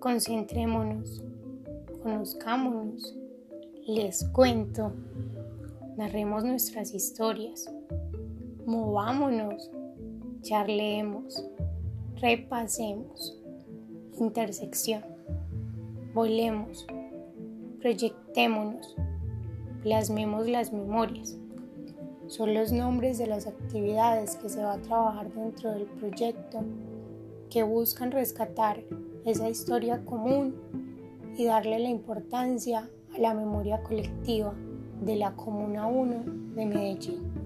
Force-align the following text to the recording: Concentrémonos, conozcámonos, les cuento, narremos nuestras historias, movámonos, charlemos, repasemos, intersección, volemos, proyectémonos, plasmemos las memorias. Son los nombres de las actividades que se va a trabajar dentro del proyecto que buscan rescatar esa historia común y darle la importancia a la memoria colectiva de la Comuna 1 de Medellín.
Concentrémonos, 0.00 1.22
conozcámonos, 2.02 3.16
les 3.86 4.24
cuento, 4.28 4.92
narremos 5.96 6.44
nuestras 6.44 6.92
historias, 6.92 7.72
movámonos, 8.66 9.70
charlemos, 10.42 11.42
repasemos, 12.20 13.40
intersección, 14.18 15.02
volemos, 16.12 16.86
proyectémonos, 17.80 18.94
plasmemos 19.82 20.46
las 20.46 20.74
memorias. 20.74 21.38
Son 22.26 22.52
los 22.52 22.70
nombres 22.70 23.16
de 23.16 23.28
las 23.28 23.46
actividades 23.46 24.36
que 24.36 24.50
se 24.50 24.62
va 24.62 24.74
a 24.74 24.82
trabajar 24.82 25.32
dentro 25.32 25.72
del 25.72 25.86
proyecto 25.86 26.64
que 27.48 27.62
buscan 27.62 28.10
rescatar 28.10 28.82
esa 29.26 29.48
historia 29.48 30.04
común 30.04 30.54
y 31.36 31.46
darle 31.46 31.80
la 31.80 31.88
importancia 31.88 32.88
a 33.14 33.18
la 33.18 33.34
memoria 33.34 33.82
colectiva 33.82 34.54
de 35.02 35.16
la 35.16 35.34
Comuna 35.34 35.88
1 35.88 36.24
de 36.54 36.66
Medellín. 36.66 37.45